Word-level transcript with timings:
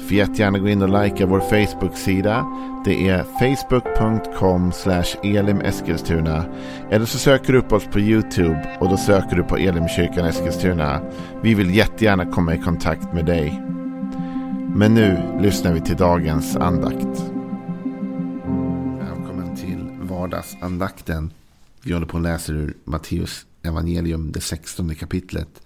Får 0.00 0.12
jättegärna 0.12 0.58
gå 0.58 0.68
in 0.68 0.82
och 0.82 1.02
likea 1.04 1.26
vår 1.26 1.40
Facebook-sida. 1.40 2.46
Det 2.84 3.08
är 3.08 3.22
facebook.com 3.22 4.72
elimeskilstuna. 5.22 6.44
Eller 6.90 7.06
så 7.06 7.18
söker 7.18 7.52
du 7.52 7.58
upp 7.58 7.72
oss 7.72 7.84
på 7.84 8.00
YouTube 8.00 8.76
och 8.80 8.88
då 8.88 8.96
söker 8.96 9.36
du 9.36 9.42
på 9.42 9.56
Elimkyrkan 9.56 10.26
Eskilstuna. 10.26 11.00
Vi 11.42 11.54
vill 11.54 11.74
jättegärna 11.74 12.26
komma 12.26 12.54
i 12.54 12.58
kontakt 12.58 13.14
med 13.14 13.26
dig. 13.26 13.62
Men 14.74 14.94
nu 14.94 15.38
lyssnar 15.40 15.72
vi 15.72 15.80
till 15.80 15.96
dagens 15.96 16.56
andakt. 16.56 17.32
Välkommen 18.98 19.56
till 19.56 19.88
vardagsandakten. 20.02 21.32
Vi 21.82 21.92
håller 21.92 22.06
på 22.06 22.16
och 22.16 22.22
läser 22.22 22.54
ur 22.54 22.74
Matteus 22.84 23.46
evangelium, 23.62 24.32
det 24.32 24.40
16 24.40 24.94
kapitlet. 24.94 25.62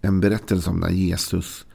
En 0.00 0.20
berättelse 0.20 0.70
om 0.70 0.80
när 0.80 0.90
Jesus 0.90 1.66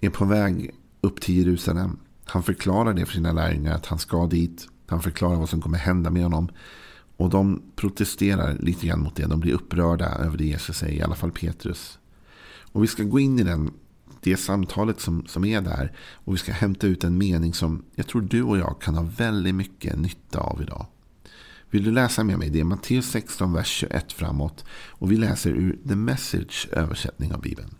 är 0.00 0.10
på 0.10 0.24
väg 0.24 0.74
upp 1.08 1.20
till 1.20 1.36
Jerusalem. 1.36 1.98
Han 2.24 2.42
förklarar 2.42 2.94
det 2.94 3.06
för 3.06 3.12
sina 3.12 3.32
lärjungar 3.32 3.74
att 3.74 3.86
han 3.86 3.98
ska 3.98 4.26
dit. 4.26 4.68
Han 4.86 5.02
förklarar 5.02 5.36
vad 5.36 5.48
som 5.48 5.60
kommer 5.60 5.78
hända 5.78 6.10
med 6.10 6.22
honom. 6.22 6.48
Och 7.16 7.30
de 7.30 7.62
protesterar 7.76 8.56
lite 8.60 8.86
grann 8.86 9.02
mot 9.02 9.16
det. 9.16 9.26
De 9.26 9.40
blir 9.40 9.52
upprörda 9.52 10.06
över 10.06 10.38
det 10.38 10.44
Jesus 10.44 10.76
säger, 10.76 10.98
i 10.98 11.02
alla 11.02 11.14
fall 11.14 11.32
Petrus. 11.32 11.98
Och 12.72 12.82
vi 12.82 12.86
ska 12.86 13.02
gå 13.02 13.20
in 13.20 13.38
i 13.38 13.42
den, 13.42 13.70
det 14.20 14.36
samtalet 14.36 15.00
som, 15.00 15.26
som 15.26 15.44
är 15.44 15.60
där. 15.60 15.92
Och 16.12 16.34
vi 16.34 16.38
ska 16.38 16.52
hämta 16.52 16.86
ut 16.86 17.04
en 17.04 17.18
mening 17.18 17.54
som 17.54 17.84
jag 17.94 18.06
tror 18.06 18.22
du 18.22 18.42
och 18.42 18.58
jag 18.58 18.80
kan 18.80 18.94
ha 18.94 19.02
väldigt 19.02 19.54
mycket 19.54 19.98
nytta 19.98 20.40
av 20.40 20.62
idag. 20.62 20.86
Vill 21.70 21.84
du 21.84 21.90
läsa 21.90 22.24
med 22.24 22.38
mig? 22.38 22.50
Det 22.50 22.60
är 22.60 22.64
Matteus 22.64 23.10
16, 23.10 23.52
vers 23.52 23.68
21 23.68 24.12
framåt. 24.12 24.64
Och 24.88 25.12
vi 25.12 25.16
läser 25.16 25.50
ur 25.50 25.78
The 25.88 25.96
Message 25.96 26.68
översättning 26.72 27.34
av 27.34 27.40
Bibeln. 27.40 27.77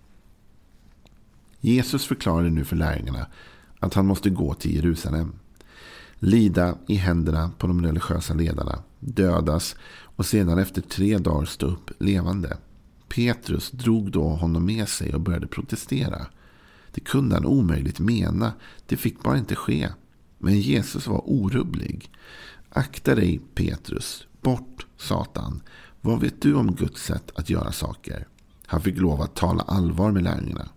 Jesus 1.61 2.07
förklarade 2.07 2.51
nu 2.51 2.65
för 2.65 2.77
lärjungarna 2.77 3.27
att 3.79 3.95
han 3.95 4.07
måste 4.07 4.31
gå 4.31 4.55
till 4.55 4.75
Jerusalem. 4.75 5.33
Lida 6.19 6.79
i 6.87 6.95
händerna 6.95 7.51
på 7.59 7.67
de 7.67 7.83
religiösa 7.83 8.35
ledarna, 8.35 8.79
dödas 9.01 9.77
och 10.03 10.27
sedan 10.27 10.59
efter 10.59 10.83
tre 10.83 11.19
dagar 11.19 11.47
stå 11.47 11.67
upp 11.67 11.91
levande. 11.99 12.57
Petrus 13.09 13.71
drog 13.71 14.11
då 14.11 14.29
honom 14.29 14.67
med 14.67 14.89
sig 14.89 15.15
och 15.15 15.21
började 15.21 15.47
protestera. 15.47 16.27
Det 16.95 17.01
kunde 17.01 17.35
han 17.35 17.47
omöjligt 17.47 17.99
mena. 17.99 18.53
Det 18.87 18.97
fick 18.97 19.23
bara 19.23 19.39
inte 19.39 19.55
ske. 19.55 19.89
Men 20.39 20.61
Jesus 20.61 21.07
var 21.07 21.23
orubblig. 21.31 22.11
Akta 22.71 23.15
dig 23.15 23.41
Petrus. 23.55 24.27
Bort 24.41 24.87
Satan. 24.97 25.63
Vad 26.01 26.21
vet 26.21 26.43
du 26.43 26.55
om 26.55 26.75
Guds 26.75 27.03
sätt 27.03 27.31
att 27.35 27.51
göra 27.51 27.73
saker? 27.73 28.27
Han 28.67 28.81
fick 28.81 28.99
lov 28.99 29.23
att 29.23 29.37
tala 29.37 29.63
allvar 29.63 30.13
med 30.13 30.23
lärjungarna. 30.23 30.69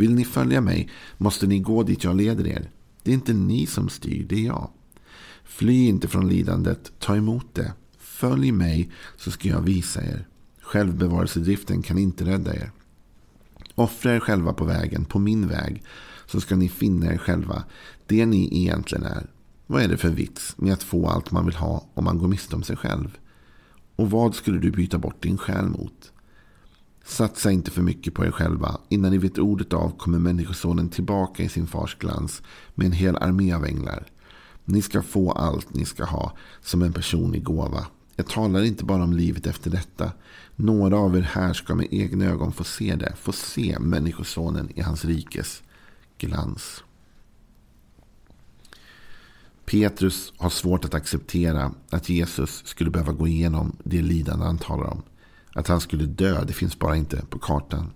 Vill 0.00 0.14
ni 0.14 0.24
följa 0.24 0.60
mig 0.60 0.90
måste 1.18 1.46
ni 1.46 1.58
gå 1.58 1.82
dit 1.82 2.04
jag 2.04 2.16
leder 2.16 2.46
er. 2.46 2.70
Det 3.02 3.10
är 3.10 3.14
inte 3.14 3.32
ni 3.32 3.66
som 3.66 3.88
styr, 3.88 4.26
det 4.28 4.34
är 4.34 4.46
jag. 4.46 4.70
Fly 5.44 5.86
inte 5.88 6.08
från 6.08 6.28
lidandet, 6.28 6.92
ta 6.98 7.16
emot 7.16 7.46
det. 7.54 7.72
Följ 7.98 8.52
mig 8.52 8.90
så 9.16 9.30
ska 9.30 9.48
jag 9.48 9.60
visa 9.60 10.02
er. 10.02 10.26
Självbevarelsedriften 10.60 11.82
kan 11.82 11.98
inte 11.98 12.24
rädda 12.24 12.54
er. 12.54 12.70
Offra 13.74 14.14
er 14.14 14.20
själva 14.20 14.52
på 14.52 14.64
vägen, 14.64 15.04
på 15.04 15.18
min 15.18 15.48
väg, 15.48 15.82
så 16.26 16.40
ska 16.40 16.56
ni 16.56 16.68
finna 16.68 17.12
er 17.12 17.18
själva, 17.18 17.64
det 18.06 18.26
ni 18.26 18.62
egentligen 18.62 19.04
är. 19.04 19.26
Vad 19.66 19.82
är 19.82 19.88
det 19.88 19.96
för 19.96 20.08
vits 20.08 20.54
med 20.58 20.72
att 20.72 20.82
få 20.82 21.08
allt 21.08 21.30
man 21.30 21.46
vill 21.46 21.56
ha 21.56 21.86
om 21.94 22.04
man 22.04 22.18
går 22.18 22.28
miste 22.28 22.56
om 22.56 22.62
sig 22.62 22.76
själv? 22.76 23.18
Och 23.96 24.10
vad 24.10 24.34
skulle 24.34 24.58
du 24.58 24.70
byta 24.70 24.98
bort 24.98 25.22
din 25.22 25.38
själ 25.38 25.68
mot? 25.68 26.12
Satsa 27.04 27.52
inte 27.52 27.70
för 27.70 27.82
mycket 27.82 28.14
på 28.14 28.24
er 28.24 28.30
själva. 28.30 28.80
Innan 28.88 29.10
ni 29.10 29.18
vet 29.18 29.38
ordet 29.38 29.72
av 29.72 29.98
kommer 29.98 30.18
Människosonen 30.18 30.88
tillbaka 30.88 31.42
i 31.42 31.48
sin 31.48 31.66
fars 31.66 31.96
glans 31.98 32.42
med 32.74 32.86
en 32.86 32.92
hel 32.92 33.16
armé 33.16 33.52
av 33.52 33.64
änglar. 33.64 34.06
Ni 34.64 34.82
ska 34.82 35.02
få 35.02 35.32
allt 35.32 35.74
ni 35.74 35.84
ska 35.84 36.04
ha 36.04 36.36
som 36.60 36.82
en 36.82 36.92
personlig 36.92 37.42
gåva. 37.42 37.86
Jag 38.16 38.26
talar 38.26 38.62
inte 38.62 38.84
bara 38.84 39.02
om 39.02 39.12
livet 39.12 39.46
efter 39.46 39.70
detta. 39.70 40.12
Några 40.56 40.98
av 40.98 41.16
er 41.16 41.22
här 41.22 41.52
ska 41.52 41.74
med 41.74 41.88
egna 41.90 42.24
ögon 42.24 42.52
få 42.52 42.64
se 42.64 42.96
det. 42.96 43.14
Få 43.16 43.32
se 43.32 43.78
Människosonen 43.78 44.68
i 44.74 44.80
hans 44.80 45.04
rikes 45.04 45.62
glans. 46.18 46.84
Petrus 49.64 50.32
har 50.36 50.50
svårt 50.50 50.84
att 50.84 50.94
acceptera 50.94 51.72
att 51.90 52.08
Jesus 52.08 52.62
skulle 52.66 52.90
behöva 52.90 53.12
gå 53.12 53.28
igenom 53.28 53.76
det 53.84 54.02
lidande 54.02 54.44
han 54.46 54.58
talar 54.58 54.84
om. 54.84 55.02
Att 55.52 55.68
han 55.68 55.80
skulle 55.80 56.06
dö, 56.06 56.44
det 56.44 56.52
finns 56.52 56.78
bara 56.78 56.96
inte 56.96 57.22
på 57.30 57.38
kartan. 57.38 57.90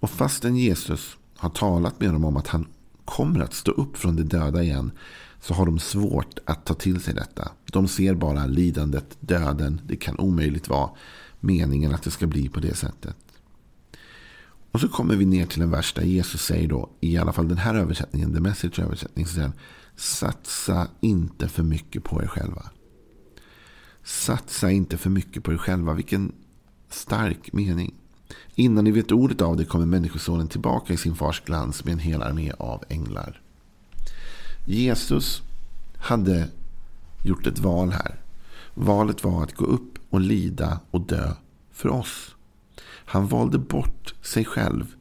Och 0.00 0.10
fastän 0.10 0.56
Jesus 0.56 1.16
har 1.36 1.50
talat 1.50 2.00
med 2.00 2.12
dem 2.12 2.24
om 2.24 2.36
att 2.36 2.48
han 2.48 2.66
kommer 3.04 3.40
att 3.40 3.54
stå 3.54 3.72
upp 3.72 3.96
från 3.96 4.16
de 4.16 4.22
döda 4.22 4.62
igen 4.62 4.90
så 5.40 5.54
har 5.54 5.66
de 5.66 5.78
svårt 5.78 6.38
att 6.44 6.66
ta 6.66 6.74
till 6.74 7.00
sig 7.00 7.14
detta. 7.14 7.50
De 7.64 7.88
ser 7.88 8.14
bara 8.14 8.46
lidandet, 8.46 9.16
döden. 9.20 9.80
Det 9.86 9.96
kan 9.96 10.18
omöjligt 10.18 10.68
vara 10.68 10.90
meningen 11.40 11.94
att 11.94 12.02
det 12.02 12.10
ska 12.10 12.26
bli 12.26 12.48
på 12.48 12.60
det 12.60 12.74
sättet. 12.74 13.16
Och 14.70 14.80
så 14.80 14.88
kommer 14.88 15.16
vi 15.16 15.26
ner 15.26 15.46
till 15.46 15.62
en 15.62 15.70
vers 15.70 15.92
där 15.92 16.02
Jesus 16.02 16.42
säger 16.42 16.68
då, 16.68 16.90
i 17.00 17.16
alla 17.16 17.32
fall 17.32 17.48
den 17.48 17.58
här 17.58 17.74
översättningen, 17.74 18.34
the 18.34 18.40
message 18.40 18.78
översättning, 18.80 19.26
så 19.26 19.34
säger 19.34 19.48
han, 19.48 19.56
satsa 19.96 20.88
inte 21.00 21.48
för 21.48 21.62
mycket 21.62 22.04
på 22.04 22.22
er 22.22 22.26
själva. 22.26 22.70
Satsa 24.04 24.70
inte 24.70 24.96
för 24.96 25.10
mycket 25.10 25.44
på 25.44 25.52
er 25.52 25.56
själva. 25.56 25.94
Vilken 25.94 26.32
stark 26.88 27.52
mening. 27.52 27.94
Innan 28.54 28.84
ni 28.84 28.90
vet 28.90 29.12
ordet 29.12 29.40
av 29.40 29.56
det 29.56 29.64
kommer 29.64 29.86
Människosonen 29.86 30.48
tillbaka 30.48 30.92
i 30.92 30.96
sin 30.96 31.14
fars 31.14 31.42
glans 31.44 31.84
med 31.84 31.92
en 31.92 31.98
hel 31.98 32.22
armé 32.22 32.52
av 32.58 32.84
änglar. 32.88 33.40
Jesus 34.66 35.42
hade 35.96 36.48
gjort 37.24 37.46
ett 37.46 37.58
val 37.58 37.90
här. 37.90 38.20
Valet 38.74 39.24
var 39.24 39.42
att 39.42 39.54
gå 39.54 39.64
upp 39.64 39.98
och 40.10 40.20
lida 40.20 40.80
och 40.90 41.00
dö 41.00 41.32
för 41.72 41.88
oss. 41.88 42.34
Han 42.86 43.26
valde 43.26 43.58
bort 43.58 44.14
sig 44.22 44.44
själv. 44.44 44.94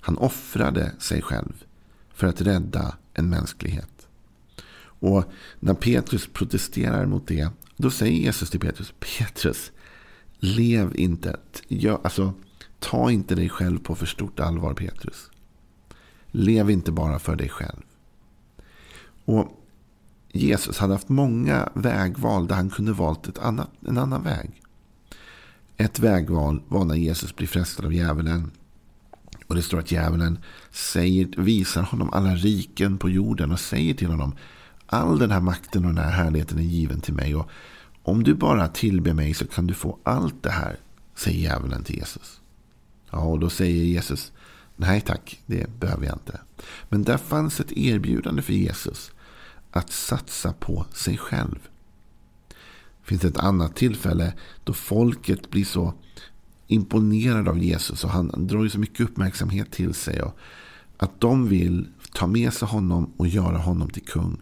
Han 0.00 0.18
offrade 0.18 0.92
sig 0.98 1.22
själv 1.22 1.64
för 2.14 2.26
att 2.26 2.40
rädda 2.40 2.96
en 3.14 3.28
mänsklighet. 3.28 4.08
Och 4.98 5.24
när 5.60 5.74
Petrus 5.74 6.28
protesterar 6.32 7.06
mot 7.06 7.28
det, 7.28 7.48
då 7.76 7.90
säger 7.90 8.12
Jesus 8.12 8.50
till 8.50 8.60
Petrus, 8.60 8.94
Petrus, 8.98 9.72
Lev 10.46 10.96
inte. 10.96 11.36
Ja, 11.68 12.00
alltså, 12.04 12.32
ta 12.78 13.10
inte 13.10 13.34
dig 13.34 13.48
själv 13.48 13.78
på 13.78 13.94
för 13.94 14.06
stort 14.06 14.40
allvar 14.40 14.74
Petrus. 14.74 15.30
Lev 16.26 16.70
inte 16.70 16.92
bara 16.92 17.18
för 17.18 17.36
dig 17.36 17.48
själv. 17.48 17.82
Och 19.24 19.62
Jesus 20.32 20.78
hade 20.78 20.92
haft 20.92 21.08
många 21.08 21.68
vägval 21.74 22.46
där 22.46 22.54
han 22.54 22.70
kunde 22.70 22.92
valt 22.92 23.28
ett 23.28 23.38
annat, 23.38 23.70
en 23.88 23.98
annan 23.98 24.22
väg. 24.22 24.62
Ett 25.76 25.98
vägval 25.98 26.62
var 26.68 26.84
när 26.84 26.94
Jesus 26.94 27.36
blir 27.36 27.46
frestad 27.46 27.86
av 27.86 27.92
djävulen. 27.94 28.50
Och 29.46 29.54
det 29.54 29.62
står 29.62 29.78
att 29.78 29.92
djävulen 29.92 30.38
säger, 30.70 31.28
visar 31.36 31.82
honom 31.82 32.10
alla 32.12 32.34
riken 32.34 32.98
på 32.98 33.10
jorden 33.10 33.52
och 33.52 33.60
säger 33.60 33.94
till 33.94 34.08
honom 34.08 34.34
all 34.86 35.18
den 35.18 35.30
här 35.30 35.40
makten 35.40 35.84
och 35.84 35.94
den 35.94 36.04
här 36.04 36.10
härligheten 36.10 36.58
är 36.58 36.62
given 36.62 37.00
till 37.00 37.14
mig. 37.14 37.34
Och 37.34 37.50
om 38.06 38.24
du 38.24 38.34
bara 38.34 38.68
tillber 38.68 39.12
mig 39.12 39.34
så 39.34 39.46
kan 39.46 39.66
du 39.66 39.74
få 39.74 39.98
allt 40.02 40.42
det 40.42 40.50
här, 40.50 40.76
säger 41.14 41.38
djävulen 41.38 41.84
till 41.84 41.96
Jesus. 41.96 42.40
Ja, 43.10 43.18
och 43.18 43.38
då 43.38 43.50
säger 43.50 43.84
Jesus, 43.84 44.32
nej 44.76 45.00
tack, 45.00 45.40
det 45.46 45.80
behöver 45.80 46.06
jag 46.06 46.14
inte. 46.14 46.40
Men 46.88 47.02
där 47.02 47.16
fanns 47.16 47.60
ett 47.60 47.72
erbjudande 47.72 48.42
för 48.42 48.52
Jesus 48.52 49.10
att 49.70 49.90
satsa 49.90 50.52
på 50.52 50.86
sig 50.92 51.18
själv. 51.18 51.58
Det 52.48 53.08
finns 53.08 53.24
ett 53.24 53.38
annat 53.38 53.76
tillfälle 53.76 54.32
då 54.64 54.72
folket 54.72 55.50
blir 55.50 55.64
så 55.64 55.94
imponerade 56.66 57.50
av 57.50 57.58
Jesus 57.58 58.04
och 58.04 58.10
han 58.10 58.46
drar 58.46 58.62
ju 58.62 58.70
så 58.70 58.78
mycket 58.78 59.00
uppmärksamhet 59.00 59.70
till 59.70 59.94
sig. 59.94 60.22
Och 60.22 60.38
att 60.96 61.20
de 61.20 61.48
vill 61.48 61.88
ta 62.12 62.26
med 62.26 62.52
sig 62.52 62.68
honom 62.68 63.12
och 63.16 63.28
göra 63.28 63.58
honom 63.58 63.90
till 63.90 64.04
kung. 64.04 64.40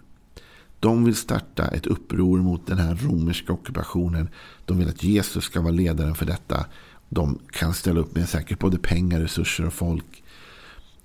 De 0.84 1.04
vill 1.04 1.16
starta 1.16 1.68
ett 1.68 1.86
uppror 1.86 2.38
mot 2.38 2.66
den 2.66 2.78
här 2.78 2.94
romerska 2.94 3.52
ockupationen. 3.52 4.28
De 4.64 4.78
vill 4.78 4.88
att 4.88 5.02
Jesus 5.02 5.44
ska 5.44 5.60
vara 5.60 5.72
ledaren 5.72 6.14
för 6.14 6.26
detta. 6.26 6.66
De 7.08 7.38
kan 7.50 7.74
ställa 7.74 8.00
upp 8.00 8.14
med 8.14 8.28
säkert 8.28 8.58
både 8.58 8.78
pengar, 8.78 9.20
resurser 9.20 9.66
och 9.66 9.72
folk. 9.72 10.24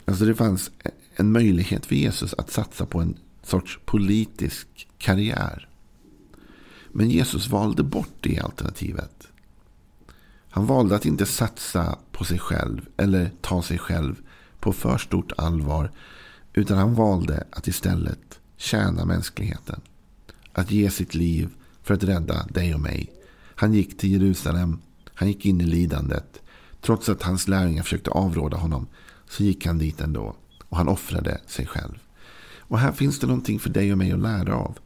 Alltså 0.06 0.26
det 0.26 0.36
fanns 0.36 0.72
en 1.16 1.32
möjlighet 1.32 1.86
för 1.86 1.96
Jesus 1.96 2.34
att 2.34 2.52
satsa 2.52 2.86
på 2.86 3.00
en 3.00 3.18
sorts 3.44 3.80
politisk 3.86 4.68
karriär. 4.98 5.70
Men 6.92 7.10
Jesus 7.10 7.48
valde 7.48 7.84
bort 7.84 8.14
det 8.20 8.40
alternativet. 8.40 9.28
Han 10.50 10.66
valde 10.66 10.96
att 10.96 11.06
inte 11.06 11.26
satsa 11.26 11.98
på 12.12 12.24
sig 12.24 12.40
själv 12.40 12.82
eller 12.98 13.32
ta 13.42 13.62
sig 13.62 13.78
själv 13.78 14.16
på 14.60 14.74
för 14.74 14.98
stort 14.98 15.32
allvar. 15.38 15.92
Utan 16.54 16.78
han 16.78 16.96
valde 16.96 17.48
att 17.52 17.68
istället 17.68 18.39
tjäna 18.60 19.06
mänskligheten. 19.06 19.82
Att 20.54 20.72
ge 20.72 20.90
sitt 20.90 21.16
liv 21.16 21.50
för 21.84 21.94
att 21.94 22.04
rädda 22.04 22.46
dig 22.46 22.74
och 22.74 22.80
mig. 22.80 23.12
Han 23.56 23.74
gick 23.74 23.98
till 23.98 24.12
Jerusalem. 24.12 24.82
Han 25.14 25.28
gick 25.28 25.46
in 25.46 25.62
i 25.62 25.66
lidandet. 25.66 26.42
Trots 26.82 27.10
att 27.10 27.24
hans 27.24 27.48
lärjungar 27.48 27.84
försökte 27.84 28.10
avråda 28.12 28.58
honom 28.58 28.88
så 29.30 29.44
gick 29.44 29.66
han 29.66 29.78
dit 29.78 30.02
ändå. 30.02 30.36
Och 30.70 30.78
han 30.78 30.88
offrade 30.88 31.42
sig 31.48 31.66
själv. 31.66 32.00
Och 32.58 32.80
här 32.80 32.92
finns 32.92 33.20
det 33.20 33.28
någonting 33.28 33.60
för 33.60 33.70
dig 33.70 33.92
och 33.92 33.98
mig 33.98 34.12
att 34.12 34.20
lära 34.20 34.56
av. 34.56 34.78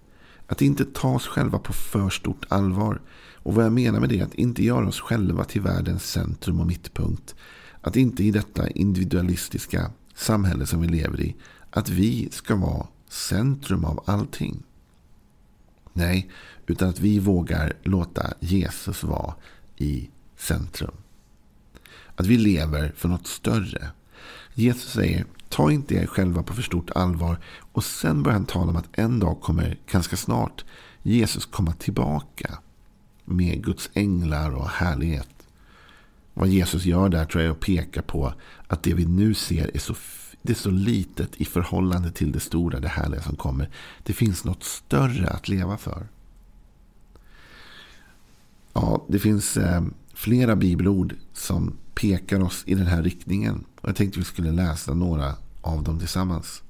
Att 0.47 0.61
inte 0.61 0.85
ta 0.85 1.15
oss 1.15 1.27
själva 1.27 1.59
på 1.59 1.73
för 1.73 2.09
stort 2.09 2.45
allvar. 2.49 3.01
Och 3.35 3.55
vad 3.55 3.65
jag 3.65 3.73
menar 3.73 3.99
med 3.99 4.09
det 4.09 4.19
är 4.19 4.23
att 4.23 4.33
inte 4.33 4.63
göra 4.63 4.87
oss 4.87 4.99
själva 4.99 5.43
till 5.43 5.61
världens 5.61 6.11
centrum 6.11 6.59
och 6.59 6.67
mittpunkt. 6.67 7.35
Att 7.81 7.95
inte 7.95 8.23
i 8.23 8.31
detta 8.31 8.69
individualistiska 8.69 9.91
samhälle 10.15 10.65
som 10.65 10.81
vi 10.81 10.87
lever 10.87 11.21
i. 11.21 11.35
Att 11.69 11.89
vi 11.89 12.29
ska 12.31 12.55
vara 12.55 12.87
centrum 13.13 13.85
av 13.85 14.03
allting. 14.05 14.63
Nej, 15.93 16.29
utan 16.67 16.89
att 16.89 16.99
vi 16.99 17.19
vågar 17.19 17.73
låta 17.83 18.33
Jesus 18.39 19.03
vara 19.03 19.33
i 19.77 20.09
centrum. 20.37 20.95
Att 22.15 22.25
vi 22.25 22.37
lever 22.37 22.93
för 22.95 23.09
något 23.09 23.27
större. 23.27 23.87
Jesus 24.53 24.91
säger, 24.91 25.25
ta 25.49 25.71
inte 25.71 25.95
er 25.95 26.05
själva 26.05 26.43
på 26.43 26.53
för 26.53 26.61
stort 26.61 26.91
allvar. 26.91 27.39
Och 27.71 27.83
sen 27.83 28.23
börjar 28.23 28.37
han 28.37 28.45
tala 28.45 28.69
om 28.69 28.75
att 28.75 28.99
en 28.99 29.19
dag 29.19 29.41
kommer, 29.41 29.77
ganska 29.91 30.17
snart, 30.17 30.65
Jesus 31.03 31.45
komma 31.45 31.73
tillbaka. 31.73 32.57
Med 33.25 33.63
Guds 33.63 33.89
änglar 33.93 34.51
och 34.51 34.69
härlighet. 34.69 35.29
Vad 36.33 36.47
Jesus 36.47 36.85
gör 36.85 37.09
där 37.09 37.25
tror 37.25 37.43
jag 37.43 37.49
är 37.49 37.53
att 37.53 37.59
peka 37.59 38.01
på 38.01 38.33
att 38.67 38.83
det 38.83 38.93
vi 38.93 39.05
nu 39.05 39.33
ser 39.33 39.75
är 39.75 39.79
så, 39.79 39.95
det 40.43 40.53
är 40.53 40.57
så 40.57 40.71
litet 40.71 41.35
i 41.35 41.45
förhållande 41.45 42.11
till 42.11 42.31
det 42.31 42.39
stora, 42.39 42.79
det 42.79 42.87
härliga 42.87 43.21
som 43.21 43.35
kommer. 43.35 43.69
Det 44.03 44.13
finns 44.13 44.43
något 44.43 44.63
större 44.63 45.27
att 45.27 45.47
leva 45.47 45.77
för. 45.77 46.07
Ja, 48.73 49.05
det 49.07 49.19
finns 49.19 49.57
eh, 49.57 49.83
flera 50.13 50.55
bibelord 50.55 51.15
som 51.33 51.77
pekar 51.95 52.43
oss 52.43 52.63
i 52.65 52.75
den 52.75 52.87
här 52.87 53.03
riktningen. 53.03 53.65
Och 53.81 53.89
jag 53.89 53.95
tänkte 53.95 54.19
vi 54.19 54.25
skulle 54.25 54.51
läsa 54.51 54.93
några 54.93 55.35
av 55.61 55.83
dem 55.83 55.99
tillsammans. 55.99 56.63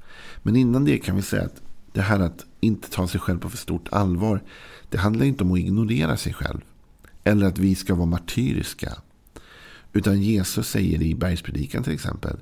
Men 0.43 0.55
innan 0.55 0.85
det 0.85 0.97
kan 0.97 1.15
vi 1.15 1.21
säga 1.21 1.43
att 1.43 1.61
det 1.93 2.01
här 2.01 2.19
att 2.19 2.45
inte 2.59 2.89
ta 2.89 3.07
sig 3.07 3.19
själv 3.19 3.39
på 3.39 3.49
för 3.49 3.57
stort 3.57 3.87
allvar. 3.91 4.43
Det 4.89 4.97
handlar 4.97 5.25
inte 5.25 5.43
om 5.43 5.51
att 5.51 5.59
ignorera 5.59 6.17
sig 6.17 6.33
själv. 6.33 6.61
Eller 7.23 7.45
att 7.45 7.57
vi 7.57 7.75
ska 7.75 7.95
vara 7.95 8.05
martyriska. 8.05 8.97
Utan 9.93 10.21
Jesus 10.21 10.67
säger 10.67 11.01
i 11.01 11.15
bergspredikan 11.15 11.83
till 11.83 11.93
exempel. 11.93 12.37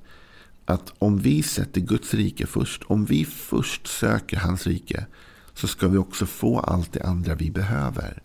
Att 0.71 0.93
om 0.99 1.17
vi 1.17 1.43
sätter 1.43 1.81
Guds 1.81 2.13
rike 2.13 2.45
först. 2.45 2.83
Om 2.83 3.05
vi 3.05 3.25
först 3.25 3.87
söker 3.87 4.37
hans 4.37 4.67
rike. 4.67 5.05
Så 5.53 5.67
ska 5.67 5.87
vi 5.87 5.97
också 5.97 6.25
få 6.25 6.59
allt 6.59 6.93
det 6.93 7.03
andra 7.03 7.35
vi 7.35 7.51
behöver. 7.51 8.21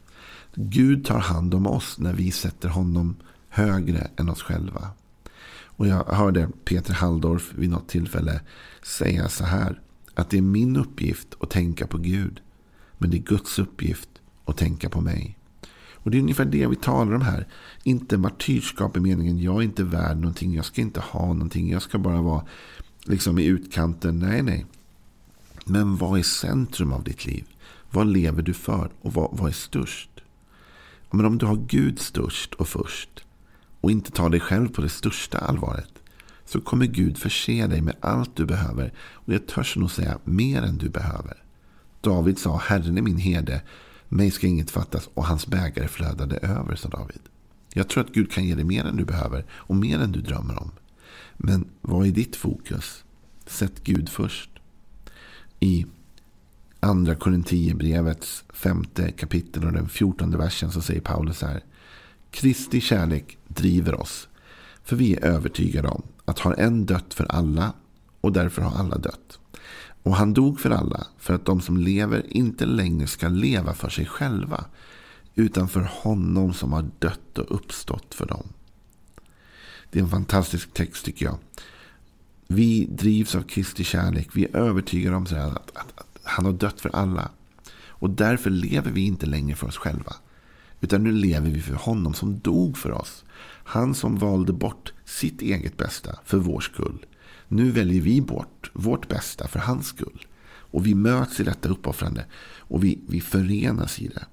Gud 0.54 1.04
tar 1.04 1.18
hand 1.18 1.54
om 1.54 1.66
oss 1.66 1.98
när 1.98 2.12
vi 2.12 2.30
sätter 2.30 2.68
honom 2.68 3.16
högre 3.48 4.10
än 4.16 4.28
oss 4.28 4.42
själva. 4.42 4.90
Och 5.64 5.86
jag 5.86 6.04
hörde 6.04 6.48
Peter 6.64 6.94
Halldorf 6.94 7.54
vid 7.54 7.70
något 7.70 7.88
tillfälle 7.88 8.40
säga 8.82 9.28
så 9.28 9.44
här. 9.44 9.80
Att 10.14 10.30
det 10.30 10.38
är 10.38 10.42
min 10.42 10.76
uppgift 10.76 11.28
att 11.40 11.50
tänka 11.50 11.86
på 11.86 11.98
Gud. 11.98 12.40
Men 12.98 13.10
det 13.10 13.16
är 13.16 13.22
Guds 13.22 13.58
uppgift 13.58 14.08
att 14.44 14.56
tänka 14.56 14.88
på 14.88 15.00
mig. 15.00 15.38
Och 16.06 16.12
det 16.12 16.18
är 16.18 16.22
ungefär 16.22 16.44
det 16.44 16.66
vi 16.66 16.76
talar 16.76 17.14
om 17.14 17.20
här. 17.20 17.46
Inte 17.82 18.18
martyrskap 18.18 18.96
i 18.96 19.00
meningen 19.00 19.38
jag 19.38 19.56
är 19.56 19.62
inte 19.62 19.84
värd 19.84 20.16
någonting. 20.16 20.54
Jag 20.54 20.64
ska 20.64 20.80
inte 20.80 21.00
ha 21.00 21.26
någonting. 21.26 21.70
Jag 21.70 21.82
ska 21.82 21.98
bara 21.98 22.22
vara 22.22 22.46
liksom 23.04 23.38
i 23.38 23.44
utkanten. 23.44 24.18
Nej, 24.18 24.42
nej. 24.42 24.66
Men 25.64 25.96
vad 25.96 26.18
är 26.18 26.22
centrum 26.22 26.92
av 26.92 27.04
ditt 27.04 27.26
liv? 27.26 27.44
Vad 27.90 28.06
lever 28.06 28.42
du 28.42 28.54
för? 28.54 28.90
Och 29.00 29.14
vad, 29.14 29.28
vad 29.32 29.48
är 29.48 29.52
störst? 29.52 30.10
Men 31.10 31.24
om 31.24 31.38
du 31.38 31.46
har 31.46 31.56
Gud 31.56 31.98
störst 31.98 32.54
och 32.54 32.68
först 32.68 33.24
och 33.80 33.90
inte 33.90 34.10
tar 34.10 34.30
dig 34.30 34.40
själv 34.40 34.68
på 34.68 34.82
det 34.82 34.88
största 34.88 35.38
allvaret 35.38 35.92
så 36.44 36.60
kommer 36.60 36.86
Gud 36.86 37.18
förse 37.18 37.66
dig 37.66 37.80
med 37.80 37.96
allt 38.00 38.36
du 38.36 38.46
behöver 38.46 38.92
och 38.98 39.34
jag 39.34 39.46
törs 39.46 39.76
nog 39.76 39.90
säga 39.90 40.18
mer 40.24 40.62
än 40.62 40.78
du 40.78 40.88
behöver. 40.88 41.42
David 42.00 42.38
sa 42.38 42.56
Herren 42.56 42.98
är 42.98 43.02
min 43.02 43.18
herde, 43.18 43.62
mig 44.08 44.30
ska 44.30 44.46
inget 44.46 44.70
fattas 44.70 45.08
och 45.14 45.24
hans 45.24 45.46
bägare 45.46 45.88
flödade 45.88 46.36
över, 46.36 46.76
sa 46.76 46.88
David. 46.88 47.20
Jag 47.72 47.88
tror 47.88 48.04
att 48.04 48.12
Gud 48.12 48.32
kan 48.32 48.44
ge 48.44 48.54
dig 48.54 48.64
mer 48.64 48.84
än 48.84 48.96
du 48.96 49.04
behöver 49.04 49.44
och 49.50 49.76
mer 49.76 49.98
än 49.98 50.12
du 50.12 50.20
drömmer 50.20 50.62
om. 50.62 50.70
Men 51.36 51.68
vad 51.80 52.06
är 52.06 52.10
ditt 52.10 52.36
fokus? 52.36 53.04
Sätt 53.46 53.84
Gud 53.84 54.08
först. 54.08 54.50
I 55.60 55.86
andra 56.80 57.14
Korinthierbrevets 57.14 58.44
femte 58.48 59.12
kapitel 59.12 59.64
och 59.64 59.72
den 59.72 59.88
fjortonde 59.88 60.38
versen 60.38 60.70
så 60.70 60.80
säger 60.80 61.00
Paulus 61.00 61.42
här. 61.42 61.64
Kristi 62.30 62.80
kärlek 62.80 63.38
driver 63.48 63.94
oss. 63.94 64.28
För 64.82 64.96
vi 64.96 65.14
är 65.14 65.24
övertygade 65.24 65.88
om 65.88 66.02
att 66.24 66.38
har 66.38 66.54
en 66.54 66.86
dött 66.86 67.14
för 67.14 67.24
alla 67.24 67.72
och 68.20 68.32
därför 68.32 68.62
har 68.62 68.78
alla 68.78 68.98
dött. 68.98 69.38
Och 70.06 70.16
han 70.16 70.34
dog 70.34 70.60
för 70.60 70.70
alla 70.70 71.06
för 71.18 71.34
att 71.34 71.44
de 71.44 71.60
som 71.60 71.76
lever 71.76 72.36
inte 72.36 72.66
längre 72.66 73.06
ska 73.06 73.28
leva 73.28 73.74
för 73.74 73.88
sig 73.88 74.06
själva 74.06 74.64
utan 75.34 75.68
för 75.68 75.90
honom 75.92 76.54
som 76.54 76.72
har 76.72 76.90
dött 76.98 77.38
och 77.38 77.54
uppstått 77.54 78.14
för 78.14 78.26
dem. 78.26 78.48
Det 79.90 79.98
är 79.98 80.02
en 80.02 80.10
fantastisk 80.10 80.72
text 80.72 81.04
tycker 81.04 81.24
jag. 81.24 81.38
Vi 82.46 82.84
drivs 82.84 83.34
av 83.34 83.42
Kristi 83.42 83.84
kärlek. 83.84 84.28
Vi 84.32 84.44
är 84.44 84.56
övertygade 84.56 85.16
om 85.16 85.22
att, 85.22 85.32
att, 85.32 85.76
att 85.76 86.18
han 86.22 86.44
har 86.44 86.52
dött 86.52 86.80
för 86.80 86.96
alla. 86.96 87.30
Och 87.88 88.10
därför 88.10 88.50
lever 88.50 88.90
vi 88.90 89.06
inte 89.06 89.26
längre 89.26 89.56
för 89.56 89.66
oss 89.66 89.76
själva. 89.76 90.16
Utan 90.80 91.02
nu 91.02 91.12
lever 91.12 91.50
vi 91.50 91.60
för 91.60 91.74
honom 91.74 92.14
som 92.14 92.38
dog 92.38 92.78
för 92.78 92.92
oss. 92.92 93.24
Han 93.64 93.94
som 93.94 94.18
valde 94.18 94.52
bort 94.52 94.92
sitt 95.04 95.42
eget 95.42 95.76
bästa 95.76 96.18
för 96.24 96.38
vår 96.38 96.60
skull. 96.60 97.06
Nu 97.48 97.70
väljer 97.70 98.00
vi 98.00 98.20
bort 98.20 98.70
vårt 98.72 99.08
bästa 99.08 99.48
för 99.48 99.58
hans 99.58 99.86
skull. 99.86 100.26
Och 100.48 100.86
vi 100.86 100.94
möts 100.94 101.40
i 101.40 101.44
detta 101.44 101.68
uppoffrande. 101.68 102.24
Och 102.58 102.84
vi, 102.84 102.98
vi 103.08 103.20
förenas 103.20 103.98
i 103.98 104.08
det. 104.08 104.24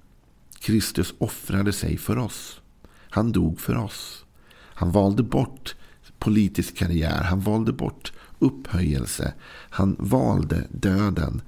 Kristus 0.60 1.13
offrade 1.18 1.74
sig 1.74 1.98
för 1.98 2.17
oss. 2.17 2.62
Han 3.10 3.32
dog 3.32 3.60
för 3.60 3.77
oss. 3.77 4.25
Han 4.53 4.91
valde 4.91 5.24
bort 5.24 5.75
politisk 6.20 6.77
karriär. 6.77 7.24
Han 7.24 7.39
valde 7.39 7.74
bort 7.74 8.13
upphöjelse. 8.39 9.34
Han 9.70 9.96
valde 10.00 10.67
döden 10.72 11.41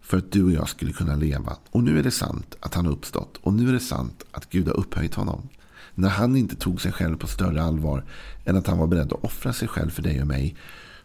för 0.00 0.18
att 0.18 0.32
du 0.32 0.44
och 0.44 0.52
jag 0.52 0.68
skulle 0.68 0.92
kunna 0.92 1.16
leva. 1.16 1.56
Och 1.70 1.82
nu 1.82 1.98
är 1.98 2.02
det 2.02 2.10
sant 2.10 2.56
att 2.60 2.74
han 2.74 2.86
har 2.86 2.92
uppstått. 2.92 3.36
Och 3.42 3.52
nu 3.52 3.68
är 3.68 3.72
det 3.72 3.80
sant 3.80 4.24
att 4.32 4.50
Gud 4.50 4.66
har 4.66 4.76
upphöjt 4.76 5.14
honom. 5.14 5.48
När 5.94 6.08
han 6.08 6.36
inte 6.36 6.56
tog 6.56 6.80
sig 6.80 6.92
själv 6.92 7.16
på 7.16 7.26
större 7.26 7.62
allvar 7.62 8.04
än 8.44 8.56
att 8.56 8.66
han 8.66 8.78
var 8.78 8.86
beredd 8.86 9.12
att 9.12 9.24
offra 9.24 9.52
sig 9.52 9.68
själv 9.68 9.90
för 9.90 10.02
dig 10.02 10.20
och 10.20 10.26
mig. 10.26 10.56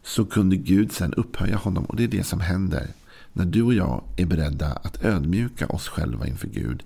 Så 0.05 0.25
kunde 0.25 0.55
Gud 0.55 0.91
sen 0.91 1.13
upphöja 1.13 1.57
honom. 1.57 1.85
Och 1.85 1.95
det 1.95 2.03
är 2.03 2.07
det 2.07 2.24
som 2.24 2.39
händer. 2.39 2.88
När 3.33 3.45
du 3.45 3.62
och 3.62 3.74
jag 3.74 4.03
är 4.17 4.25
beredda 4.25 4.67
att 4.67 5.03
ödmjuka 5.03 5.67
oss 5.67 5.88
själva 5.88 6.27
inför 6.27 6.47
Gud. 6.47 6.83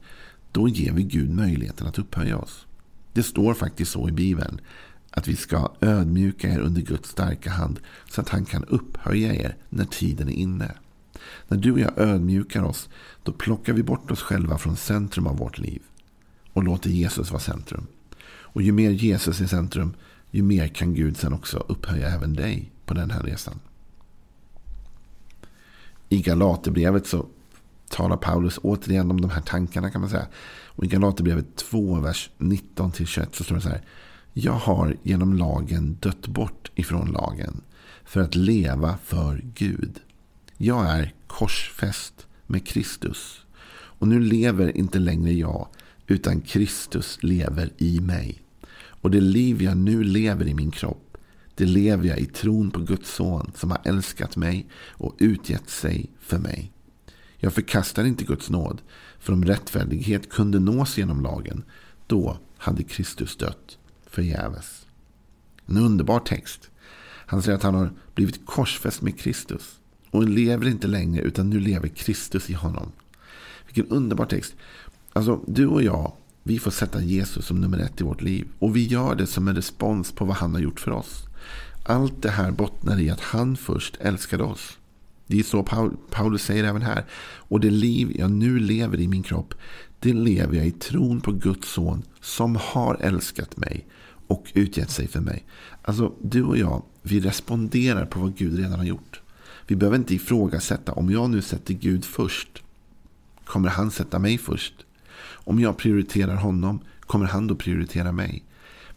Då 0.52 0.68
ger 0.68 0.92
vi 0.92 1.04
Gud 1.04 1.30
möjligheten 1.30 1.88
att 1.88 2.00
upphöja 2.00 2.38
oss. 2.38 2.66
Det 3.14 3.24
står 3.24 3.54
faktiskt 3.54 3.92
så 3.92 4.10
i 4.10 4.12
Bibeln. 4.12 4.62
Att 5.12 5.28
vi 5.28 5.36
ska 5.36 5.72
ödmjuka 5.82 6.50
er 6.50 6.60
under 6.60 6.82
Guds 6.82 7.10
starka 7.10 7.52
hand. 7.52 7.80
Så 8.10 8.22
att 8.22 8.30
han 8.30 8.46
kan 8.46 8.64
upphöja 8.64 9.36
er 9.36 9.56
när 9.70 9.86
tiden 9.86 10.30
är 10.30 10.34
inne. 10.34 10.72
När 11.48 11.58
du 11.58 11.72
och 11.72 11.80
jag 11.80 11.98
ödmjukar 11.98 12.64
oss, 12.64 12.90
då 13.24 13.32
plockar 13.32 13.74
vi 13.74 13.84
bort 13.84 14.12
oss 14.12 14.22
själva 14.22 14.58
från 14.58 14.76
centrum 14.76 15.28
av 15.28 15.38
vårt 15.38 15.58
liv. 15.58 15.82
Och 16.54 16.64
låter 16.64 16.90
Jesus 16.90 17.32
vara 17.32 17.42
centrum. 17.42 17.88
Och 18.52 18.62
ju 18.62 18.72
mer 18.72 18.90
Jesus 18.90 19.42
är 19.42 19.48
centrum, 19.48 19.94
ju 20.32 20.44
mer 20.44 20.68
kan 20.68 20.94
Gud 20.94 21.18
sen 21.18 21.34
också 21.34 21.66
upphöja 21.68 22.10
även 22.10 22.34
dig 22.34 22.72
på 22.86 22.94
den 22.94 23.12
här 23.12 23.24
resan. 23.24 23.60
I 26.10 26.22
Galaterbrevet 26.22 27.08
så 27.08 27.26
talar 27.90 28.18
Paulus 28.18 28.60
återigen 28.64 29.12
om 29.12 29.22
de 29.22 29.32
här 29.32 29.42
tankarna 29.42 29.92
kan 29.92 30.02
man 30.02 30.10
säga. 30.10 30.28
Och 30.66 30.84
i 30.84 30.88
Galaterbrevet 30.88 31.56
2, 31.56 32.00
vers 32.00 32.30
19-21 32.38 33.28
så 33.32 33.44
står 33.44 33.56
det 33.56 33.62
så 33.62 33.70
här. 33.70 33.82
Jag 34.34 34.54
har 34.54 34.96
genom 35.04 35.34
lagen 35.34 35.98
dött 36.00 36.28
bort 36.28 36.72
ifrån 36.76 37.12
lagen 37.12 37.62
för 38.04 38.22
att 38.22 38.36
leva 38.36 38.98
för 38.98 39.42
Gud. 39.56 40.00
Jag 40.58 40.86
är 40.86 41.14
korsfäst 41.28 42.28
med 42.48 42.68
Kristus. 42.68 43.46
Och 43.72 44.08
nu 44.08 44.20
lever 44.20 44.78
inte 44.78 45.00
längre 45.00 45.34
jag, 45.34 45.68
utan 46.08 46.42
Kristus 46.42 47.18
lever 47.22 47.70
i 47.78 48.00
mig. 48.00 48.42
Och 49.02 49.12
det 49.12 49.22
liv 49.22 49.62
jag 49.62 49.78
nu 49.78 50.04
lever 50.04 50.48
i 50.48 50.54
min 50.54 50.72
kropp, 50.72 51.18
det 51.56 51.66
lever 51.66 52.08
jag 52.08 52.20
i 52.20 52.26
tron 52.26 52.72
på 52.72 52.80
Guds 52.80 53.14
son 53.14 53.52
som 53.56 53.72
har 53.72 53.82
älskat 53.84 54.38
mig 54.38 54.68
och 54.88 55.16
utgett 55.20 55.70
sig 55.70 56.10
för 56.20 56.38
mig. 56.38 56.72
Jag 57.38 57.54
förkastar 57.54 58.04
inte 58.04 58.24
Guds 58.24 58.50
nåd, 58.50 58.82
för 59.20 59.34
om 59.34 59.46
rättfärdighet 59.46 60.30
kunde 60.30 60.60
nås 60.60 60.98
genom 60.98 61.22
lagen, 61.22 61.64
då 62.08 62.38
hade 62.58 62.84
Kristus 62.84 63.36
dött 63.36 63.78
förgäves. 64.06 64.86
En 65.66 65.78
underbar 65.78 66.20
text. 66.20 66.70
Han 67.02 67.42
säger 67.42 67.58
att 67.58 67.64
han 67.64 67.76
har 67.76 67.92
blivit 68.16 68.46
korsfäst 68.46 69.02
med 69.02 69.20
Kristus. 69.20 69.80
Och 70.12 70.30
lever 70.30 70.68
inte 70.68 70.88
längre 70.88 71.22
utan 71.22 71.50
nu 71.50 71.60
lever 71.60 71.88
Kristus 71.88 72.50
i 72.50 72.54
honom. 72.54 72.92
Vilken 73.66 73.88
underbar 73.88 74.26
text. 74.26 74.56
Alltså 75.14 75.40
du 75.48 75.68
och 75.68 75.84
jag, 75.84 76.14
vi 76.50 76.60
får 76.60 76.72
sätta 76.72 77.02
Jesus 77.02 77.46
som 77.46 77.62
nummer 77.62 77.78
ett 77.78 78.02
i 78.02 78.04
vårt 78.04 78.22
liv. 78.22 78.48
Och 78.60 78.76
vi 78.76 78.88
gör 78.88 79.16
det 79.16 79.28
som 79.28 79.48
en 79.48 79.56
respons 79.56 80.12
på 80.12 80.26
vad 80.26 80.36
han 80.36 80.54
har 80.54 80.62
gjort 80.62 80.80
för 80.80 80.92
oss. 80.92 81.24
Allt 81.84 82.22
det 82.22 82.30
här 82.30 82.52
bottnar 82.52 83.00
i 83.00 83.10
att 83.10 83.20
han 83.20 83.58
först 83.58 83.98
älskade 84.02 84.44
oss. 84.44 84.78
Det 85.28 85.40
är 85.40 85.44
så 85.44 85.64
Paulus 86.10 86.44
säger 86.44 86.64
även 86.64 86.82
här. 86.82 87.06
Och 87.22 87.60
det 87.60 87.70
liv 87.70 88.12
jag 88.16 88.32
nu 88.32 88.60
lever 88.60 89.00
i 89.00 89.08
min 89.08 89.24
kropp, 89.24 89.54
det 90.00 90.14
lever 90.14 90.58
jag 90.58 90.68
i 90.68 90.72
tron 90.72 91.22
på 91.22 91.32
Guds 91.32 91.70
son 91.70 92.04
som 92.22 92.56
har 92.56 92.98
älskat 93.02 93.58
mig 93.58 93.88
och 94.28 94.52
utgett 94.54 94.90
sig 94.90 95.08
för 95.08 95.20
mig. 95.20 95.46
Alltså 95.82 96.14
du 96.22 96.44
och 96.44 96.58
jag, 96.58 96.84
vi 97.02 97.20
responderar 97.20 98.06
på 98.06 98.20
vad 98.20 98.38
Gud 98.38 98.58
redan 98.58 98.80
har 98.80 98.86
gjort. 98.86 99.22
Vi 99.68 99.76
behöver 99.76 99.98
inte 99.98 100.16
ifrågasätta 100.16 100.94
om 100.94 101.12
jag 101.12 101.30
nu 101.30 101.42
sätter 101.42 101.74
Gud 101.74 102.06
först. 102.06 102.64
Kommer 103.46 103.70
han 103.70 103.92
sätta 103.92 104.20
mig 104.20 104.38
först? 104.38 104.86
Om 105.22 105.60
jag 105.60 105.78
prioriterar 105.78 106.36
honom, 106.36 106.80
kommer 107.02 107.26
han 107.26 107.48
då 107.48 107.56
prioritera 107.56 108.12
mig? 108.12 108.44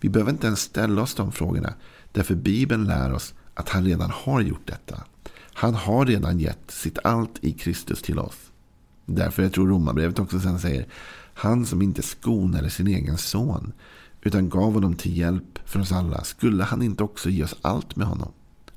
Vi 0.01 0.09
behöver 0.09 0.33
inte 0.33 0.47
ens 0.47 0.61
ställa 0.61 1.03
oss 1.03 1.15
de 1.15 1.33
frågorna. 1.33 1.75
Därför 2.13 2.35
Bibeln 2.35 2.85
lär 2.85 3.13
oss 3.13 3.35
att 3.55 3.69
han 3.69 3.85
redan 3.85 4.11
har 4.11 4.41
gjort 4.41 4.67
detta. 4.67 5.05
Han 5.55 5.75
har 5.75 6.07
redan 6.07 6.39
gett 6.39 6.71
sitt 6.71 6.99
allt 7.05 7.39
i 7.41 7.53
Kristus 7.53 8.03
till 8.03 8.19
oss. 8.19 8.37
Därför 9.07 9.43
jag 9.43 9.53
tror 9.53 9.69
Romarbrevet 9.69 10.19
också 10.19 10.41
sen 10.41 10.61
säger 10.61 10.87
han 11.35 11.67
som 11.67 11.83
inte 11.83 12.03
skonade 12.03 12.71
sin 12.71 12.87
egen 12.87 13.19
son 13.19 13.73
utan 14.23 14.49
gav 14.49 14.75
honom 14.75 14.95
till 14.95 15.17
hjälp 15.17 15.59
för 15.65 15.81
oss 15.81 15.93
alla 15.93 16.25
skulle 16.25 16.65
han 16.65 16.83
inte 16.83 17.03
också 17.03 17.31
ge 17.31 17.45
oss 17.45 17.55
allt 17.63 17.97
med 17.97 18.07
honom. 18.07 18.33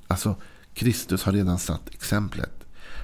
Alltså 0.07 0.35
Kristus 0.73 1.23
har 1.23 1.31
redan 1.31 1.59
satt 1.59 1.89
exemplet. 1.89 2.54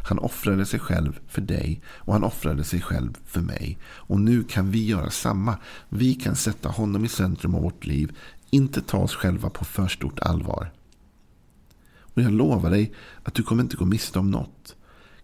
Han 0.03 0.19
offrade 0.19 0.65
sig 0.65 0.79
själv 0.79 1.19
för 1.27 1.41
dig 1.41 1.81
och 1.87 2.13
han 2.13 2.23
offrade 2.23 2.63
sig 2.63 2.81
själv 2.81 3.17
för 3.25 3.41
mig. 3.41 3.77
Och 3.83 4.19
nu 4.19 4.43
kan 4.43 4.71
vi 4.71 4.85
göra 4.85 5.09
samma. 5.09 5.57
Vi 5.89 6.13
kan 6.13 6.35
sätta 6.35 6.69
honom 6.69 7.05
i 7.05 7.07
centrum 7.07 7.55
av 7.55 7.61
vårt 7.61 7.85
liv. 7.85 8.17
Inte 8.49 8.81
ta 8.81 8.97
oss 8.97 9.15
själva 9.15 9.49
på 9.49 9.65
för 9.65 9.87
stort 9.87 10.19
allvar. 10.19 10.71
Och 12.13 12.21
jag 12.21 12.31
lovar 12.31 12.69
dig 12.69 12.93
att 13.23 13.33
du 13.33 13.43
kommer 13.43 13.63
inte 13.63 13.77
gå 13.77 13.85
miste 13.85 14.19
om 14.19 14.31
något. 14.31 14.75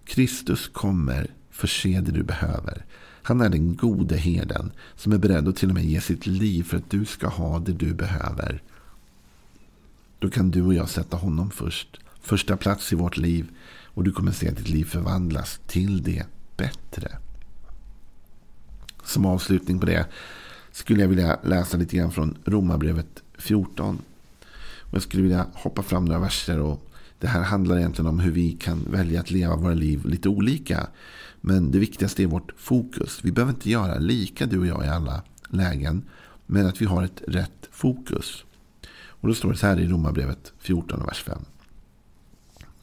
Kristus 0.05 0.67
kommer 0.67 1.31
förse 1.51 2.01
det 2.01 2.11
du 2.11 2.23
behöver. 2.23 2.85
Han 3.21 3.41
är 3.41 3.49
den 3.49 3.75
gode 3.75 4.15
herden 4.17 4.71
som 4.95 5.11
är 5.11 5.17
beredd 5.17 5.47
att 5.47 5.55
till 5.55 5.69
och 5.69 5.75
med 5.75 5.85
ge 5.85 6.01
sitt 6.01 6.25
liv 6.25 6.63
för 6.63 6.77
att 6.77 6.89
du 6.89 7.05
ska 7.05 7.27
ha 7.27 7.59
det 7.59 7.73
du 7.73 7.93
behöver. 7.93 8.61
Då 10.19 10.29
kan 10.29 10.51
du 10.51 10.61
och 10.61 10.73
jag 10.73 10.89
sätta 10.89 11.17
honom 11.17 11.51
först. 11.51 11.99
Första 12.21 12.57
plats 12.57 12.93
i 12.93 12.95
vårt 12.95 13.17
liv. 13.17 13.47
Och 13.97 14.03
du 14.03 14.11
kommer 14.11 14.31
se 14.31 14.49
att 14.49 14.57
ditt 14.57 14.69
liv 14.69 14.85
förvandlas 14.85 15.59
till 15.67 16.03
det 16.03 16.23
bättre. 16.57 17.17
Som 19.03 19.25
avslutning 19.25 19.79
på 19.79 19.85
det 19.85 20.05
skulle 20.71 21.01
jag 21.01 21.07
vilja 21.07 21.39
läsa 21.43 21.77
lite 21.77 21.97
grann 21.97 22.11
från 22.11 22.37
Romarbrevet 22.45 23.23
14. 23.37 24.01
Och 24.81 24.93
jag 24.93 25.01
skulle 25.01 25.23
vilja 25.23 25.47
hoppa 25.53 25.83
fram 25.83 26.05
några 26.05 26.19
verser. 26.19 26.59
och 26.59 26.89
Det 27.19 27.27
här 27.27 27.41
handlar 27.41 27.77
egentligen 27.77 28.09
om 28.09 28.19
hur 28.19 28.31
vi 28.31 28.51
kan 28.51 28.85
välja 28.91 29.19
att 29.19 29.31
leva 29.31 29.55
våra 29.55 29.73
liv 29.73 30.05
lite 30.05 30.29
olika. 30.29 30.87
Men 31.41 31.71
det 31.71 31.79
viktigaste 31.79 32.23
är 32.23 32.27
vårt 32.27 32.51
fokus. 32.57 33.19
Vi 33.23 33.31
behöver 33.31 33.53
inte 33.53 33.69
göra 33.69 33.97
lika 33.99 34.45
du 34.45 34.59
och 34.59 34.67
jag 34.67 34.85
i 34.85 34.89
alla 34.89 35.23
lägen. 35.49 36.03
Men 36.45 36.65
att 36.65 36.81
vi 36.81 36.85
har 36.85 37.03
ett 37.03 37.21
rätt 37.27 37.69
fokus. 37.71 38.43
Och 39.07 39.27
då 39.27 39.33
står 39.33 39.51
det 39.51 39.57
så 39.57 39.67
här 39.67 39.79
i 39.79 39.87
Romarbrevet 39.87 40.53
14, 40.59 41.05
vers 41.05 41.23
5. 41.23 41.39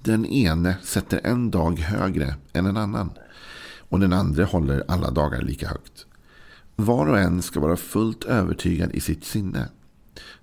Den 0.05 0.27
ene 0.27 0.77
sätter 0.83 1.21
en 1.25 1.51
dag 1.51 1.79
högre 1.79 2.35
än 2.53 2.67
en 2.67 2.77
annan. 2.77 3.11
Och 3.79 4.01
den 4.01 4.13
andra 4.13 4.45
håller 4.45 4.85
alla 4.89 5.11
dagar 5.11 5.43
lika 5.43 5.69
högt. 5.69 6.07
Var 6.77 7.07
och 7.07 7.19
en 7.19 7.43
ska 7.43 7.61
vara 7.61 7.77
fullt 7.77 8.25
övertygad 8.25 8.95
i 8.95 9.01
sitt 9.01 9.25
sinne. 9.25 9.69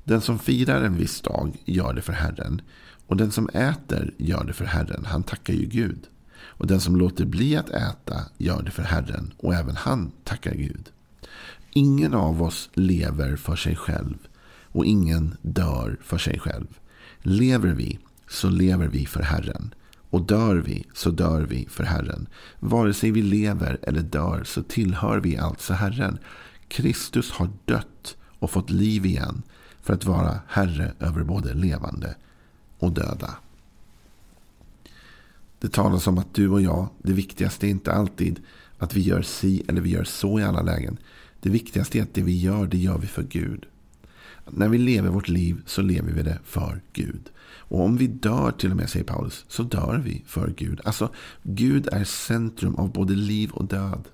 Den 0.03 0.21
som 0.21 0.39
firar 0.39 0.81
en 0.81 0.97
viss 0.97 1.21
dag 1.21 1.57
gör 1.65 1.93
det 1.93 2.01
för 2.01 2.13
Herren. 2.13 2.61
Och 3.07 3.17
den 3.17 3.31
som 3.31 3.49
äter 3.49 4.13
gör 4.17 4.43
det 4.43 4.53
för 4.53 4.65
Herren. 4.65 5.05
Han 5.05 5.23
tackar 5.23 5.53
ju 5.53 5.65
Gud. 5.65 6.07
Och 6.41 6.67
den 6.67 6.79
som 6.79 6.95
låter 6.95 7.25
bli 7.25 7.57
att 7.57 7.69
äta 7.69 8.21
gör 8.37 8.61
det 8.61 8.71
för 8.71 8.83
Herren. 8.83 9.33
Och 9.37 9.53
även 9.53 9.75
han 9.75 10.11
tackar 10.23 10.53
Gud. 10.53 10.89
Ingen 11.71 12.13
av 12.13 12.43
oss 12.43 12.69
lever 12.73 13.35
för 13.35 13.55
sig 13.55 13.75
själv. 13.75 14.17
Och 14.67 14.85
ingen 14.85 15.37
dör 15.41 15.97
för 16.03 16.17
sig 16.17 16.39
själv. 16.39 16.67
Lever 17.23 17.73
vi 17.73 17.99
så 18.31 18.49
lever 18.49 18.87
vi 18.87 19.05
för 19.05 19.21
Herren. 19.21 19.73
Och 20.09 20.21
dör 20.21 20.55
vi 20.55 20.85
så 20.93 21.09
dör 21.09 21.41
vi 21.41 21.67
för 21.69 21.83
Herren. 21.83 22.27
Vare 22.59 22.93
sig 22.93 23.11
vi 23.11 23.21
lever 23.21 23.79
eller 23.81 24.01
dör 24.01 24.43
så 24.43 24.63
tillhör 24.63 25.19
vi 25.19 25.37
alltså 25.37 25.73
Herren. 25.73 26.17
Kristus 26.67 27.31
har 27.31 27.49
dött 27.65 28.17
och 28.39 28.51
fått 28.51 28.69
liv 28.69 29.05
igen 29.05 29.41
för 29.81 29.93
att 29.93 30.05
vara 30.05 30.39
Herre 30.47 30.93
över 30.99 31.23
både 31.23 31.53
levande 31.53 32.15
och 32.79 32.91
döda. 32.91 33.35
Det 35.59 35.71
talas 35.71 36.07
om 36.07 36.17
att 36.17 36.33
du 36.33 36.49
och 36.49 36.61
jag, 36.61 36.89
det 37.03 37.13
viktigaste 37.13 37.67
är 37.67 37.69
inte 37.69 37.91
alltid 37.93 38.39
att 38.77 38.93
vi 38.93 39.01
gör 39.01 39.21
si 39.21 39.63
eller 39.67 39.81
vi 39.81 39.89
gör 39.89 40.03
så 40.03 40.39
i 40.39 40.43
alla 40.43 40.61
lägen. 40.61 40.97
Det 41.39 41.49
viktigaste 41.49 41.99
är 41.99 42.03
att 42.03 42.13
det 42.13 42.21
vi 42.21 42.39
gör, 42.39 42.67
det 42.67 42.77
gör 42.77 42.97
vi 42.97 43.07
för 43.07 43.23
Gud. 43.23 43.65
När 44.53 44.69
vi 44.69 44.77
lever 44.77 45.09
vårt 45.09 45.27
liv 45.27 45.61
så 45.65 45.81
lever 45.81 46.11
vi 46.11 46.23
det 46.23 46.39
för 46.43 46.81
Gud. 46.93 47.29
Och 47.71 47.81
om 47.81 47.97
vi 47.97 48.07
dör 48.07 48.51
till 48.51 48.71
och 48.71 48.77
med, 48.77 48.89
säger 48.89 49.05
Paulus, 49.05 49.45
så 49.47 49.63
dör 49.63 50.01
vi 50.05 50.23
för 50.27 50.53
Gud. 50.57 50.81
Alltså, 50.83 51.09
Gud 51.43 51.87
är 51.91 52.03
centrum 52.03 52.75
av 52.75 52.91
både 52.91 53.13
liv 53.13 53.51
och 53.51 53.65
död. 53.65 54.07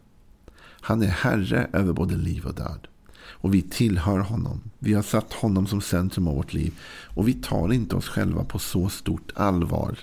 Han 0.81 1.03
är 1.03 1.07
herre 1.07 1.69
över 1.73 1.93
både 1.93 2.15
liv 2.15 2.45
och 2.45 2.55
död. 2.55 2.87
Och 3.17 3.53
vi 3.53 3.61
tillhör 3.61 4.19
honom. 4.19 4.61
Vi 4.79 4.93
har 4.93 5.03
satt 5.03 5.33
honom 5.33 5.67
som 5.67 5.81
centrum 5.81 6.27
av 6.27 6.35
vårt 6.35 6.53
liv. 6.53 6.73
Och 7.05 7.27
vi 7.27 7.33
tar 7.33 7.73
inte 7.73 7.95
oss 7.95 8.07
själva 8.07 8.43
på 8.43 8.59
så 8.59 8.89
stort 8.89 9.31
allvar. 9.35 9.99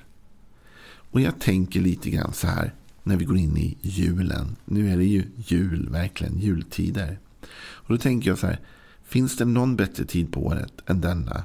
Och 1.10 1.20
jag 1.20 1.40
tänker 1.40 1.80
lite 1.80 2.10
grann 2.10 2.32
så 2.32 2.46
här 2.46 2.74
när 3.02 3.16
vi 3.16 3.24
går 3.24 3.36
in 3.36 3.56
i 3.56 3.76
julen. 3.80 4.56
Nu 4.64 4.92
är 4.92 4.96
det 4.96 5.04
ju 5.04 5.24
jul, 5.36 5.88
verkligen 5.88 6.38
jultider. 6.38 7.18
Och 7.56 7.88
då 7.88 7.98
tänker 7.98 8.30
jag 8.30 8.38
så 8.38 8.46
här. 8.46 8.60
Finns 9.04 9.36
det 9.36 9.44
någon 9.44 9.76
bättre 9.76 10.04
tid 10.04 10.32
på 10.32 10.46
året 10.46 10.72
än 10.86 11.00
denna? 11.00 11.44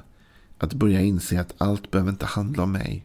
Att 0.58 0.74
börja 0.74 1.00
inse 1.00 1.40
att 1.40 1.54
allt 1.58 1.90
behöver 1.90 2.10
inte 2.10 2.26
handla 2.26 2.62
om 2.62 2.72
mig. 2.72 3.04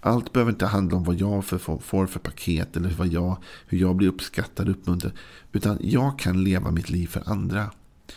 Allt 0.00 0.32
behöver 0.32 0.52
inte 0.52 0.66
handla 0.66 0.96
om 0.96 1.04
vad 1.04 1.20
jag 1.20 1.44
får 1.44 2.06
för 2.06 2.18
paket 2.18 2.76
eller 2.76 2.90
vad 2.90 3.08
jag, 3.08 3.36
hur 3.66 3.78
jag 3.78 3.96
blir 3.96 4.08
uppskattad 4.08 4.68
och 4.68 4.74
uppmuntrad. 4.74 5.12
Utan 5.52 5.78
jag 5.80 6.18
kan 6.18 6.44
leva 6.44 6.70
mitt 6.70 6.90
liv 6.90 7.06
för 7.06 7.22
andra. 7.26 7.70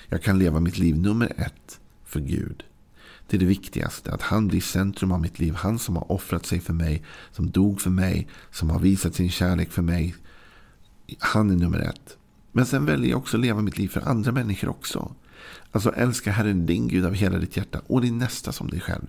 Jag 0.10 0.24
kan 0.24 0.39
leva 0.39 0.60
mitt 0.60 0.77
liv 0.77 0.98
nummer 0.98 1.34
ett 1.38 1.79
för 2.05 2.20
Gud. 2.20 2.63
Det 3.27 3.38
är 3.38 3.39
det 3.39 3.46
viktigaste. 3.46 4.12
Att 4.12 4.22
han 4.22 4.48
blir 4.48 4.62
centrum 4.62 5.12
av 5.12 5.22
mitt 5.22 5.39
liv. 5.39 5.53
Han 5.53 5.79
som 5.79 5.96
har 5.96 6.12
offrat 6.12 6.46
sig 6.46 6.60
för 6.60 6.74
mig. 6.74 7.03
Som 7.32 7.51
dog 7.51 7.82
för 7.82 7.89
mig. 7.89 8.27
Som 8.51 8.70
har 8.70 8.79
visat 8.79 9.15
sin 9.15 9.29
kärlek 9.29 9.72
för 9.72 9.82
mig. 9.82 10.15
Han 11.20 11.50
är 11.50 11.55
nummer 11.55 11.79
ett. 11.79 12.17
Men 12.51 12.65
sen 12.65 12.86
väljer 12.86 13.10
jag 13.10 13.20
också 13.20 13.38
att 13.38 13.41
leva 13.41 13.62
mitt 13.62 13.77
liv 13.77 13.88
för 13.88 14.01
andra 14.01 14.32
människor 14.32 14.70
också. 14.70 15.15
Alltså 15.71 15.93
älska 15.95 16.31
Herren 16.31 16.65
din 16.65 16.88
Gud 16.88 17.05
av 17.05 17.13
hela 17.13 17.38
ditt 17.38 17.57
hjärta 17.57 17.81
och 17.88 18.01
din 18.01 18.17
nästa 18.17 18.51
som 18.51 18.67
dig 18.67 18.79
själv. 18.79 19.07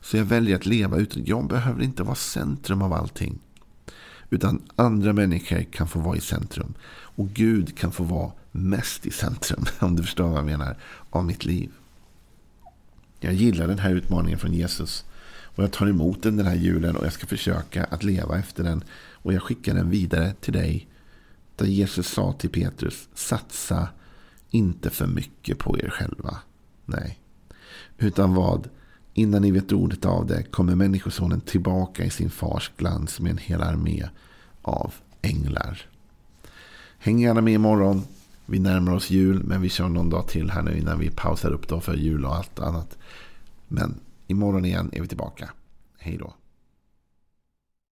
Så 0.00 0.16
jag 0.16 0.24
väljer 0.24 0.56
att 0.56 0.66
leva 0.66 0.96
utan, 0.96 1.24
jag 1.26 1.46
behöver 1.48 1.82
inte 1.82 2.02
vara 2.02 2.14
centrum 2.14 2.82
av 2.82 2.92
allting. 2.92 3.38
Utan 4.30 4.62
andra 4.76 5.12
människor 5.12 5.62
kan 5.62 5.88
få 5.88 6.00
vara 6.00 6.16
i 6.16 6.20
centrum. 6.20 6.74
Och 6.90 7.28
Gud 7.28 7.78
kan 7.78 7.92
få 7.92 8.04
vara 8.04 8.32
mest 8.52 9.06
i 9.06 9.10
centrum, 9.10 9.64
om 9.78 9.96
du 9.96 10.02
förstår 10.02 10.28
vad 10.28 10.38
jag 10.38 10.46
menar, 10.46 10.76
av 11.10 11.24
mitt 11.24 11.44
liv. 11.44 11.70
Jag 13.20 13.34
gillar 13.34 13.66
den 13.66 13.78
här 13.78 13.94
utmaningen 13.94 14.38
från 14.38 14.52
Jesus. 14.52 15.04
Och 15.54 15.64
jag 15.64 15.72
tar 15.72 15.86
emot 15.86 16.22
den 16.22 16.36
den 16.36 16.46
här 16.46 16.54
julen 16.54 16.96
och 16.96 17.06
jag 17.06 17.12
ska 17.12 17.26
försöka 17.26 17.84
att 17.84 18.04
leva 18.04 18.38
efter 18.38 18.64
den. 18.64 18.84
Och 19.12 19.32
jag 19.32 19.42
skickar 19.42 19.74
den 19.74 19.90
vidare 19.90 20.34
till 20.40 20.52
dig. 20.52 20.88
Där 21.56 21.66
Jesus 21.66 22.06
sa 22.06 22.32
till 22.32 22.50
Petrus, 22.50 23.08
satsa 23.14 23.88
inte 24.52 24.90
för 24.90 25.06
mycket 25.06 25.58
på 25.58 25.78
er 25.78 25.88
själva. 25.88 26.36
Nej. 26.84 27.18
Utan 27.98 28.34
vad? 28.34 28.68
Innan 29.14 29.42
ni 29.42 29.50
vet 29.50 29.72
ordet 29.72 30.04
av 30.04 30.26
det 30.26 30.42
kommer 30.42 30.74
Människosonen 30.74 31.40
tillbaka 31.40 32.04
i 32.04 32.10
sin 32.10 32.30
fars 32.30 32.70
glans 32.76 33.20
med 33.20 33.30
en 33.30 33.38
hel 33.38 33.62
armé 33.62 34.08
av 34.62 34.94
änglar. 35.22 35.86
Häng 36.98 37.18
gärna 37.18 37.40
med 37.40 37.54
imorgon. 37.54 38.02
Vi 38.46 38.58
närmar 38.58 38.92
oss 38.92 39.10
jul, 39.10 39.42
men 39.44 39.60
vi 39.60 39.68
kör 39.68 39.88
någon 39.88 40.10
dag 40.10 40.28
till 40.28 40.50
här 40.50 40.62
nu 40.62 40.78
innan 40.78 40.98
vi 40.98 41.10
pausar 41.10 41.50
upp 41.50 41.68
då 41.68 41.80
för 41.80 41.94
jul 41.94 42.24
och 42.24 42.34
allt 42.34 42.58
annat. 42.58 42.98
Men 43.68 44.00
imorgon 44.26 44.64
igen 44.64 44.90
är 44.92 45.00
vi 45.00 45.08
tillbaka. 45.08 45.50
Hej 45.98 46.16
då. 46.16 46.34